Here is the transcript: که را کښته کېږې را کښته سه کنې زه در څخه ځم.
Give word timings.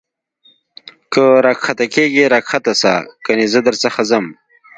که 1.13 1.23
را 1.45 1.53
کښته 1.59 1.85
کېږې 1.93 2.23
را 2.33 2.39
کښته 2.47 2.73
سه 2.81 2.93
کنې 3.25 3.45
زه 3.53 3.59
در 3.65 3.75
څخه 3.83 4.01
ځم. 4.09 4.25